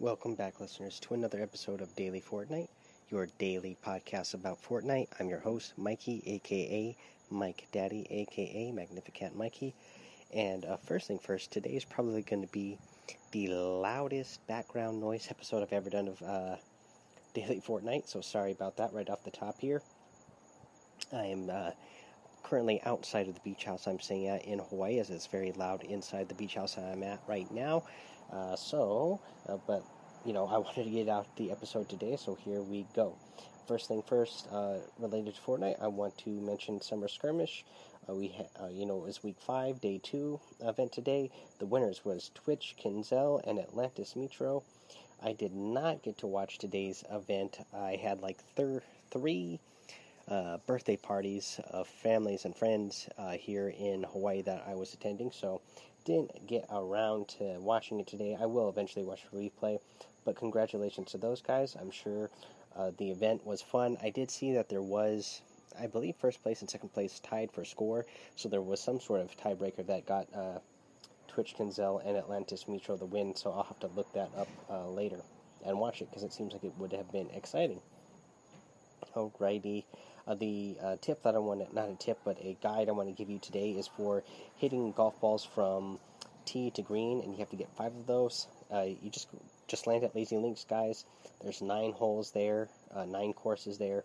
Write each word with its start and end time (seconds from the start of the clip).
Welcome 0.00 0.34
back, 0.34 0.60
listeners, 0.60 0.98
to 1.00 1.12
another 1.12 1.42
episode 1.42 1.82
of 1.82 1.94
Daily 1.94 2.22
Fortnite, 2.22 2.68
your 3.10 3.28
daily 3.36 3.76
podcast 3.84 4.32
about 4.32 4.62
Fortnite. 4.62 5.08
I'm 5.20 5.28
your 5.28 5.40
host, 5.40 5.74
Mikey, 5.76 6.22
aka 6.24 6.96
Mike 7.30 7.66
Daddy, 7.70 8.06
aka 8.08 8.72
Magnificent 8.72 9.36
Mikey. 9.36 9.74
And 10.32 10.64
uh, 10.64 10.78
first 10.78 11.08
thing 11.08 11.18
first, 11.18 11.52
today 11.52 11.76
is 11.76 11.84
probably 11.84 12.22
going 12.22 12.40
to 12.40 12.50
be 12.50 12.78
the 13.32 13.48
loudest 13.48 14.46
background 14.46 15.02
noise 15.02 15.26
episode 15.28 15.62
I've 15.62 15.74
ever 15.74 15.90
done 15.90 16.08
of 16.08 16.22
uh, 16.22 16.56
Daily 17.34 17.60
Fortnite, 17.60 18.08
so 18.08 18.22
sorry 18.22 18.52
about 18.52 18.78
that 18.78 18.94
right 18.94 19.10
off 19.10 19.22
the 19.22 19.30
top 19.30 19.60
here. 19.60 19.82
I 21.12 21.24
am 21.26 21.50
uh, 21.50 21.72
currently 22.42 22.80
outside 22.84 23.28
of 23.28 23.34
the 23.34 23.40
beach 23.40 23.64
house 23.64 23.86
I'm 23.86 24.00
staying 24.00 24.28
at 24.28 24.44
in 24.44 24.58
Hawaii, 24.58 24.98
as 24.98 25.10
it's 25.10 25.26
very 25.26 25.52
loud 25.52 25.84
inside 25.84 26.28
the 26.28 26.34
beach 26.34 26.54
house 26.54 26.76
I'm 26.78 27.02
at 27.02 27.20
right 27.26 27.50
now. 27.50 27.84
Uh, 28.32 28.56
so, 28.56 29.20
uh, 29.48 29.56
but 29.66 29.84
you 30.24 30.32
know, 30.32 30.46
I 30.46 30.58
wanted 30.64 30.84
to 30.84 30.90
get 30.90 31.08
out 31.08 31.34
the 31.36 31.50
episode 31.50 31.88
today, 31.88 32.16
so 32.16 32.34
here 32.34 32.62
we 32.62 32.86
go. 32.94 33.16
First 33.66 33.88
thing 33.88 34.02
first, 34.02 34.48
uh, 34.50 34.78
related 34.98 35.34
to 35.36 35.40
Fortnite, 35.40 35.80
I 35.80 35.86
want 35.86 36.18
to 36.18 36.30
mention 36.30 36.80
Summer 36.80 37.08
Skirmish. 37.08 37.64
Uh, 38.08 38.14
we, 38.14 38.28
ha- 38.28 38.64
uh, 38.64 38.68
you 38.68 38.84
know, 38.86 38.96
it 38.98 39.06
was 39.06 39.22
week 39.22 39.36
five, 39.40 39.80
day 39.80 40.00
two 40.02 40.40
event 40.60 40.92
today. 40.92 41.30
The 41.58 41.66
winners 41.66 42.04
was 42.04 42.30
Twitch, 42.34 42.74
Kinzel, 42.82 43.40
and 43.46 43.58
Atlantis 43.58 44.16
Metro. 44.16 44.64
I 45.22 45.34
did 45.34 45.54
not 45.54 46.02
get 46.02 46.18
to 46.18 46.26
watch 46.26 46.58
today's 46.58 47.04
event. 47.10 47.58
I 47.72 47.96
had 47.96 48.20
like 48.20 48.42
thir- 48.56 48.82
three 49.10 49.60
uh, 50.30 50.58
birthday 50.66 50.96
parties 50.96 51.60
of 51.70 51.88
families 51.88 52.44
and 52.44 52.56
friends 52.56 53.08
uh, 53.18 53.32
here 53.32 53.68
in 53.68 54.04
Hawaii 54.04 54.42
that 54.42 54.64
I 54.66 54.74
was 54.74 54.94
attending, 54.94 55.32
so 55.32 55.60
didn't 56.04 56.46
get 56.46 56.66
around 56.70 57.28
to 57.28 57.58
watching 57.58 58.00
it 58.00 58.06
today. 58.06 58.36
I 58.40 58.46
will 58.46 58.68
eventually 58.68 59.04
watch 59.04 59.22
the 59.30 59.36
replay, 59.38 59.78
but 60.24 60.36
congratulations 60.36 61.10
to 61.12 61.18
those 61.18 61.42
guys. 61.42 61.76
I'm 61.78 61.90
sure 61.90 62.30
uh, 62.76 62.92
the 62.96 63.10
event 63.10 63.44
was 63.44 63.60
fun. 63.60 63.96
I 64.02 64.10
did 64.10 64.30
see 64.30 64.52
that 64.54 64.68
there 64.68 64.82
was, 64.82 65.42
I 65.78 65.86
believe, 65.86 66.14
first 66.16 66.42
place 66.42 66.60
and 66.60 66.70
second 66.70 66.90
place 66.90 67.20
tied 67.20 67.50
for 67.50 67.64
score, 67.64 68.06
so 68.36 68.48
there 68.48 68.62
was 68.62 68.80
some 68.80 69.00
sort 69.00 69.20
of 69.20 69.36
tiebreaker 69.36 69.86
that 69.86 70.06
got 70.06 70.28
uh, 70.34 70.58
Twitch 71.26 71.54
Kinzel 71.56 72.06
and 72.06 72.16
Atlantis 72.16 72.68
Metro 72.68 72.96
the 72.96 73.06
win, 73.06 73.34
so 73.34 73.50
I'll 73.52 73.64
have 73.64 73.80
to 73.80 73.88
look 73.88 74.12
that 74.14 74.30
up 74.36 74.48
uh, 74.70 74.88
later 74.88 75.20
and 75.66 75.78
watch 75.78 76.00
it 76.00 76.08
because 76.08 76.22
it 76.22 76.32
seems 76.32 76.52
like 76.52 76.64
it 76.64 76.72
would 76.78 76.92
have 76.92 77.10
been 77.12 77.30
exciting. 77.30 77.80
Alrighty. 79.14 79.84
Uh, 80.26 80.34
the 80.34 80.76
uh, 80.82 80.96
tip 81.00 81.22
that 81.22 81.34
I 81.34 81.38
want 81.38 81.66
to, 81.66 81.74
not 81.74 81.88
a 81.88 81.94
tip, 81.94 82.18
but 82.24 82.38
a 82.40 82.56
guide 82.62 82.88
I 82.88 82.92
want 82.92 83.08
to 83.08 83.14
give 83.14 83.30
you 83.30 83.38
today 83.38 83.70
is 83.70 83.88
for 83.88 84.22
hitting 84.56 84.92
golf 84.92 85.18
balls 85.20 85.44
from 85.44 85.98
tee 86.44 86.70
to 86.72 86.82
green, 86.82 87.20
and 87.20 87.32
you 87.32 87.38
have 87.38 87.50
to 87.50 87.56
get 87.56 87.68
five 87.76 87.94
of 87.94 88.06
those. 88.06 88.46
Uh, 88.72 88.86
you 89.02 89.10
just 89.10 89.28
just 89.66 89.86
land 89.86 90.04
at 90.04 90.14
Lazy 90.14 90.36
Links, 90.36 90.64
guys. 90.68 91.04
There's 91.42 91.62
nine 91.62 91.92
holes 91.92 92.32
there, 92.32 92.68
uh, 92.94 93.04
nine 93.04 93.32
courses 93.32 93.78
there. 93.78 94.04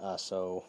Uh, 0.00 0.16
so 0.16 0.64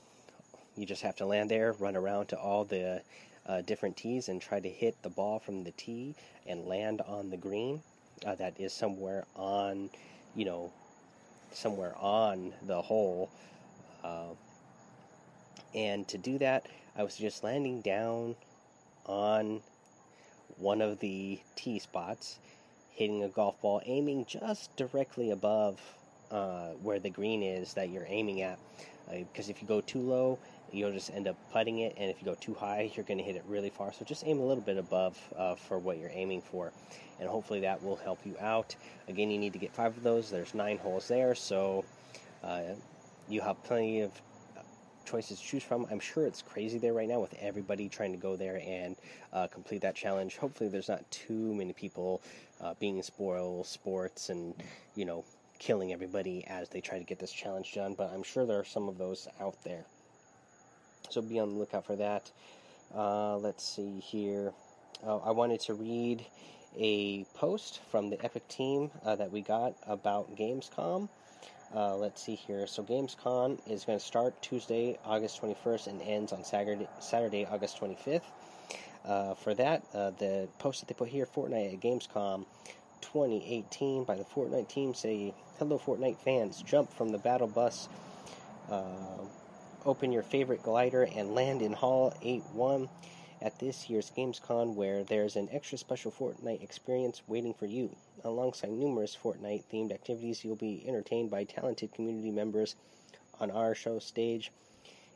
you 0.77 0.85
just 0.85 1.01
have 1.01 1.17
to 1.17 1.25
land 1.25 1.51
there, 1.51 1.73
run 1.73 1.95
around 1.95 2.27
to 2.27 2.39
all 2.39 2.63
the 2.63 3.01
uh, 3.45 3.61
different 3.61 3.97
tees, 3.97 4.29
and 4.29 4.41
try 4.41 4.59
to 4.59 4.69
hit 4.69 5.01
the 5.03 5.09
ball 5.09 5.39
from 5.39 5.63
the 5.63 5.71
tee 5.71 6.15
and 6.47 6.65
land 6.65 7.01
on 7.01 7.29
the 7.29 7.37
green. 7.37 7.81
that 8.23 8.59
is 8.59 8.73
somewhere 8.73 9.25
on, 9.35 9.89
you 10.35 10.45
know, 10.45 10.71
somewhere 11.51 11.95
on 11.97 12.53
the 12.63 12.81
hole. 12.81 13.29
Uh, 14.03 14.33
and 15.75 16.07
to 16.07 16.17
do 16.17 16.37
that, 16.39 16.65
I 16.95 17.03
was 17.03 17.15
just 17.15 17.43
landing 17.43 17.81
down 17.81 18.35
on 19.05 19.61
one 20.57 20.81
of 20.81 20.99
the 20.99 21.39
tee 21.55 21.79
spots, 21.79 22.39
hitting 22.91 23.23
a 23.23 23.29
golf 23.29 23.61
ball, 23.61 23.81
aiming 23.85 24.25
just 24.25 24.75
directly 24.75 25.31
above 25.31 25.79
uh, 26.31 26.69
where 26.81 26.99
the 26.99 27.09
green 27.09 27.41
is 27.43 27.73
that 27.73 27.89
you're 27.89 28.05
aiming 28.07 28.41
at. 28.41 28.59
Because 29.09 29.47
uh, 29.47 29.51
if 29.51 29.61
you 29.61 29.67
go 29.67 29.81
too 29.81 30.01
low, 30.01 30.37
you'll 30.71 30.91
just 30.91 31.11
end 31.11 31.27
up 31.27 31.35
putting 31.51 31.79
it, 31.79 31.95
and 31.97 32.11
if 32.11 32.21
you 32.21 32.25
go 32.25 32.35
too 32.35 32.53
high, 32.53 32.91
you're 32.95 33.05
going 33.05 33.17
to 33.17 33.23
hit 33.23 33.35
it 33.35 33.43
really 33.47 33.69
far. 33.69 33.91
So 33.93 34.05
just 34.05 34.23
aim 34.25 34.39
a 34.39 34.45
little 34.45 34.61
bit 34.61 34.77
above 34.77 35.17
uh, 35.35 35.55
for 35.55 35.79
what 35.79 35.97
you're 35.97 36.11
aiming 36.13 36.41
for, 36.41 36.71
and 37.19 37.27
hopefully 37.27 37.61
that 37.61 37.83
will 37.83 37.95
help 37.95 38.19
you 38.25 38.35
out. 38.39 38.75
Again, 39.07 39.31
you 39.31 39.37
need 39.37 39.53
to 39.53 39.59
get 39.59 39.73
five 39.73 39.97
of 39.97 40.03
those. 40.03 40.29
There's 40.29 40.53
nine 40.53 40.77
holes 40.77 41.07
there, 41.07 41.33
so 41.33 41.85
uh, 42.43 42.61
you 43.29 43.41
have 43.41 43.61
plenty 43.63 44.01
of 44.01 44.11
choices 45.05 45.39
to 45.39 45.45
choose 45.45 45.63
from. 45.63 45.87
I'm 45.89 45.99
sure 45.99 46.25
it's 46.25 46.41
crazy 46.41 46.77
there 46.77 46.93
right 46.93 47.07
now 47.07 47.19
with 47.19 47.33
everybody 47.39 47.89
trying 47.89 48.11
to 48.11 48.17
go 48.17 48.35
there 48.35 48.61
and 48.65 48.95
uh, 49.33 49.47
complete 49.47 49.81
that 49.81 49.95
challenge. 49.95 50.37
Hopefully, 50.37 50.69
there's 50.69 50.89
not 50.89 51.09
too 51.11 51.53
many 51.53 51.73
people 51.73 52.21
uh, 52.61 52.73
being 52.79 53.01
spoil 53.01 53.63
sports 53.63 54.29
and 54.29 54.53
you 54.95 55.05
know 55.05 55.23
killing 55.59 55.91
everybody 55.91 56.45
as 56.47 56.69
they 56.69 56.81
try 56.81 56.97
to 56.97 57.03
get 57.03 57.19
this 57.19 57.31
challenge 57.31 57.73
done. 57.73 57.95
But 57.97 58.11
I'm 58.13 58.23
sure 58.23 58.45
there 58.45 58.59
are 58.59 58.65
some 58.65 58.87
of 58.87 58.97
those 58.97 59.27
out 59.39 59.55
there. 59.63 59.85
So 61.09 61.21
be 61.21 61.39
on 61.39 61.53
the 61.53 61.59
lookout 61.59 61.85
for 61.85 61.95
that. 61.95 62.31
Uh, 62.93 63.37
let's 63.37 63.63
see 63.63 63.99
here. 63.99 64.53
Oh, 65.03 65.21
I 65.25 65.31
wanted 65.31 65.59
to 65.61 65.73
read 65.73 66.25
a 66.77 67.23
post 67.33 67.79
from 67.89 68.09
the 68.09 68.23
Epic 68.23 68.47
team 68.47 68.91
uh, 69.03 69.15
that 69.15 69.31
we 69.31 69.41
got 69.41 69.73
about 69.87 70.35
Gamescom. 70.35 71.09
Uh, 71.73 71.95
let's 71.95 72.23
see 72.23 72.33
here. 72.33 72.65
So 72.65 72.81
Gamescom 72.83 73.59
is 73.69 73.85
going 73.85 73.99
to 73.99 74.03
start 74.03 74.41
Tuesday, 74.41 74.97
August 75.05 75.39
21st, 75.39 75.87
and 75.87 76.01
ends 76.01 76.33
on 76.33 76.43
Saturday, 76.43 76.87
Saturday 76.99 77.45
August 77.45 77.79
25th. 77.79 78.23
Uh, 79.05 79.35
for 79.35 79.53
that, 79.53 79.83
uh, 79.93 80.09
the 80.17 80.47
post 80.57 80.79
that 80.81 80.87
they 80.87 80.95
put 80.97 81.09
here, 81.09 81.27
Fortnite 81.27 81.73
at 81.73 81.79
Gamescom 81.79 82.45
2018 83.01 84.03
by 84.03 84.15
the 84.15 84.23
Fortnite 84.23 84.67
team 84.67 84.95
say, 84.95 85.33
"Hello, 85.59 85.77
Fortnite 85.77 86.17
fans! 86.17 86.61
Jump 86.63 86.91
from 86.91 87.09
the 87.09 87.19
battle 87.19 87.47
bus, 87.47 87.87
uh, 88.69 88.83
open 89.85 90.11
your 90.11 90.23
favorite 90.23 90.63
glider, 90.63 91.03
and 91.03 91.35
land 91.35 91.61
in 91.61 91.73
Hall 91.73 92.13
8-1." 92.23 92.89
At 93.41 93.59
this 93.59 93.89
year's 93.89 94.11
Gamescom, 94.11 94.75
where 94.75 95.05
there's 95.05 95.37
an 95.37 95.47
extra 95.53 95.77
special 95.77 96.11
Fortnite 96.11 96.61
experience 96.61 97.21
waiting 97.25 97.53
for 97.53 97.67
you. 97.67 97.95
Alongside 98.21 98.71
numerous 98.71 99.15
Fortnite 99.15 99.63
themed 99.71 99.93
activities, 99.93 100.43
you'll 100.43 100.57
be 100.57 100.83
entertained 100.85 101.31
by 101.31 101.45
talented 101.45 101.93
community 101.93 102.31
members 102.31 102.75
on 103.39 103.49
our 103.49 103.73
show 103.73 103.97
stage, 103.99 104.51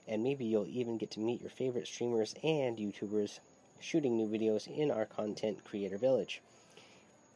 and 0.07 0.23
maybe 0.23 0.45
you'll 0.45 0.67
even 0.67 0.97
get 0.97 1.11
to 1.11 1.19
meet 1.19 1.41
your 1.41 1.49
favorite 1.49 1.85
streamers 1.85 2.33
and 2.41 2.77
YouTubers 2.77 3.39
shooting 3.81 4.15
new 4.15 4.29
videos 4.29 4.67
in 4.67 4.89
our 4.89 5.05
content 5.05 5.65
creator 5.65 5.97
village. 5.97 6.41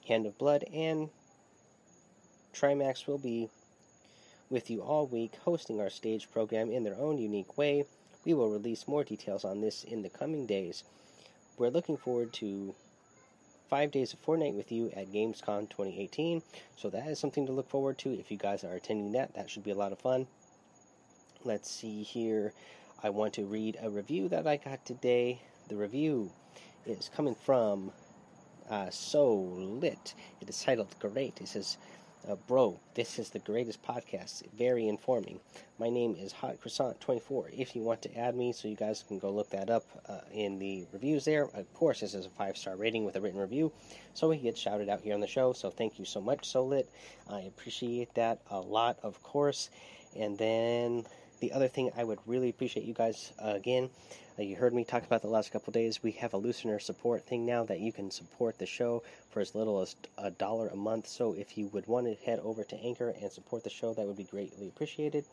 Hand 0.08 0.26
of 0.26 0.38
Blood 0.38 0.64
and 0.72 1.10
Trymacs 2.54 3.08
will 3.08 3.18
be 3.18 3.50
with 4.50 4.70
you 4.70 4.82
all 4.82 5.06
week, 5.06 5.36
hosting 5.44 5.82
our 5.82 5.90
stage 5.90 6.32
program 6.32 6.72
in 6.72 6.86
their 6.86 6.96
own 6.96 7.18
unique 7.18 7.58
way 7.58 7.86
we 8.28 8.34
will 8.34 8.50
release 8.50 8.90
more 8.90 9.06
details 9.06 9.46
on 9.46 9.62
this 9.62 9.86
in 9.86 10.02
the 10.02 10.10
coming 10.10 10.46
days. 10.46 10.84
We're 11.58 11.70
looking 11.70 11.96
forward 11.96 12.34
to 12.34 12.76
five 13.70 13.90
days 13.90 14.12
of 14.12 14.22
Fortnite 14.22 14.54
with 14.54 14.70
you 14.70 14.92
at 14.98 15.14
Gamescom 15.14 15.70
2018. 15.70 16.42
So 16.76 16.90
that 16.90 17.08
is 17.08 17.20
something 17.20 17.46
to 17.46 17.54
look 17.54 17.70
forward 17.70 17.98
to. 18.00 18.12
If 18.12 18.30
you 18.30 18.38
guys 18.38 18.66
are 18.66 18.74
attending 18.74 19.14
that, 19.14 19.34
that 19.36 19.50
should 19.50 19.64
be 19.64 19.72
a 19.72 19.76
lot 19.76 19.94
of 19.94 20.00
fun. 20.00 20.28
Let's 21.46 21.72
see 21.72 22.04
here. 22.04 22.52
I 23.02 23.12
want 23.12 23.34
to 23.36 23.46
read 23.46 23.78
a 23.82 23.90
review 23.90 24.28
that 24.28 24.46
I 24.46 24.58
got 24.58 24.86
today. 24.86 25.40
The 25.70 25.78
review 25.78 26.30
is 26.86 27.10
coming 27.16 27.36
from 27.36 27.94
uh, 28.70 28.90
So 28.90 29.36
Lit. 29.36 30.16
It 30.42 30.50
is 30.50 30.62
titled 30.62 30.94
Great. 31.00 31.40
It 31.40 31.48
says, 31.48 31.78
uh, 32.30 32.36
bro, 32.48 32.80
this 32.94 33.20
is 33.20 33.30
the 33.30 33.40
greatest 33.40 33.82
podcast. 33.84 34.44
Very 34.58 34.88
informing. 34.88 35.40
My 35.80 35.90
name 35.90 36.16
is 36.20 36.32
Hot 36.34 36.60
Croissant 36.60 37.00
24. 37.00 37.52
If 37.56 37.76
you 37.76 37.82
want 37.84 38.02
to 38.02 38.18
add 38.18 38.36
me, 38.36 38.52
so 38.52 38.68
you 38.68 38.76
guys 38.76 39.04
can 39.08 39.18
go 39.18 39.32
look 39.32 39.50
that 39.52 39.70
up 39.70 39.86
uh, 40.10 40.20
in 40.34 40.60
the 40.60 40.86
reviews 40.92 41.26
there. 41.26 41.44
Of 41.44 41.74
course, 41.74 42.02
this 42.02 42.14
is 42.14 42.26
a 42.26 42.30
five 42.30 42.58
star 42.58 42.76
rating 42.76 43.06
with 43.06 43.16
a 43.16 43.22
written 43.22 43.40
review, 43.40 43.72
so 44.14 44.30
he 44.32 44.40
gets 44.40 44.60
shouted 44.60 44.90
out 44.90 45.02
here 45.02 45.14
on 45.14 45.22
the 45.22 45.28
show. 45.28 45.54
So 45.54 45.70
thank 45.70 46.00
you 46.00 46.06
so 46.06 46.20
much, 46.20 46.50
Solit. 46.50 46.90
I 47.30 47.42
appreciate 47.42 48.14
that 48.16 48.40
a 48.50 48.60
lot, 48.60 48.98
of 49.04 49.22
course. 49.24 49.70
And 50.16 50.38
then 50.38 51.06
the 51.40 51.52
other 51.52 51.68
thing 51.68 51.92
I 51.98 52.04
would 52.04 52.20
really 52.26 52.50
appreciate 52.50 52.86
you 52.86 52.94
guys 52.94 53.34
uh, 53.44 53.54
again 53.56 53.90
uh, 54.40 54.44
you 54.44 54.56
heard 54.56 54.74
me 54.74 54.84
talk 54.84 55.04
about 55.04 55.24
the 55.24 55.28
last 55.28 55.52
couple 55.52 55.74
days. 55.74 56.04
We 56.04 56.12
have 56.12 56.34
a 56.34 56.38
listener 56.38 56.78
support 56.78 57.26
thing 57.26 57.44
now 57.44 57.64
that 57.64 57.80
you 57.80 57.92
can 57.92 58.12
support 58.12 58.60
the 58.60 58.68
show 58.68 59.02
for 59.32 59.40
as 59.40 59.56
little 59.56 59.82
as 59.82 59.96
a 60.20 60.30
dollar 60.30 60.68
a 60.68 60.76
month. 60.76 61.08
So 61.08 61.34
if 61.34 61.58
you 61.58 61.70
would 61.70 61.88
want 61.88 62.06
to 62.06 62.14
head 62.24 62.40
over 62.44 62.64
to 62.64 62.76
Anchor 62.76 63.16
and 63.20 63.32
support 63.32 63.64
the 63.64 63.72
show, 63.72 63.96
that 63.96 64.06
would 64.06 64.18
be 64.18 64.26
greatly 64.26 64.68
appreciated. 64.68 65.26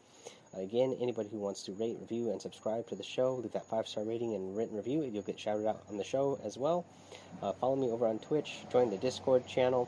Again, 0.57 0.97
anybody 1.01 1.29
who 1.29 1.39
wants 1.39 1.65
to 1.65 1.73
rate, 1.73 1.99
review, 2.01 2.31
and 2.31 2.41
subscribe 2.41 2.87
to 2.87 2.95
the 2.95 3.03
show, 3.03 3.35
leave 3.35 3.53
that 3.53 3.67
five 3.67 3.87
star 3.87 4.05
rating 4.05 4.35
and 4.35 4.57
written 4.57 4.77
review, 4.77 5.03
you'll 5.03 5.23
get 5.23 5.39
shouted 5.39 5.67
out 5.67 5.83
on 5.91 5.99
the 5.99 6.05
show 6.05 6.39
as 6.43 6.57
well. 6.57 6.87
Uh, 7.43 7.53
follow 7.53 7.77
me 7.77 7.91
over 7.91 8.07
on 8.07 8.19
Twitch, 8.21 8.61
join 8.73 8.89
the 8.89 8.97
Discord 8.97 9.47
channel. 9.47 9.87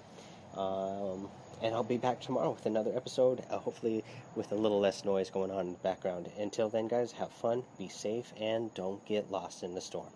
Um, 0.54 1.30
and 1.62 1.75
I'll 1.75 1.82
be 1.82 1.97
back 1.97 2.20
tomorrow 2.20 2.50
with 2.50 2.67
another 2.67 2.93
episode, 2.94 3.44
uh, 3.50 3.58
hopefully 3.58 4.05
with 4.35 4.53
a 4.53 4.56
little 4.56 4.81
less 4.81 5.05
noise 5.05 5.31
going 5.31 5.50
on 5.50 5.67
in 5.67 5.73
the 5.73 5.79
background. 5.79 6.31
Until 6.38 6.69
then, 6.69 6.88
guys, 6.88 7.12
have 7.12 7.32
fun, 7.32 7.64
be 7.79 7.88
safe, 7.88 8.32
and 8.38 8.73
don't 8.75 9.05
get 9.06 9.31
lost 9.31 9.62
in 9.62 9.75
the 9.75 9.81
storm. 9.81 10.12